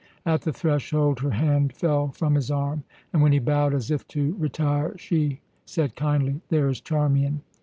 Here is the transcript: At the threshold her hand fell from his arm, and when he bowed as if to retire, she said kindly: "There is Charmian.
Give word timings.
At 0.25 0.41
the 0.41 0.51
threshold 0.51 1.19
her 1.19 1.29
hand 1.29 1.73
fell 1.73 2.07
from 2.07 2.33
his 2.33 2.49
arm, 2.49 2.83
and 3.13 3.21
when 3.21 3.33
he 3.33 3.37
bowed 3.37 3.75
as 3.75 3.91
if 3.91 4.07
to 4.07 4.33
retire, 4.39 4.97
she 4.97 5.41
said 5.67 5.95
kindly: 5.95 6.41
"There 6.49 6.69
is 6.69 6.81
Charmian. 6.81 7.43